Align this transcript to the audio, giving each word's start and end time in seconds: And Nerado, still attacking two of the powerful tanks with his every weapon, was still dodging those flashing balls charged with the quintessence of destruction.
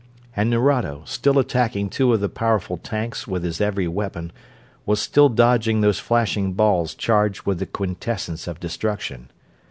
And 0.35 0.49
Nerado, 0.49 1.03
still 1.05 1.37
attacking 1.37 1.87
two 1.91 2.11
of 2.11 2.21
the 2.21 2.27
powerful 2.27 2.77
tanks 2.77 3.27
with 3.27 3.43
his 3.43 3.61
every 3.61 3.87
weapon, 3.87 4.31
was 4.83 4.99
still 4.99 5.29
dodging 5.29 5.81
those 5.81 5.99
flashing 5.99 6.53
balls 6.53 6.95
charged 6.95 7.43
with 7.45 7.59
the 7.59 7.67
quintessence 7.67 8.47
of 8.47 8.59
destruction. 8.59 9.29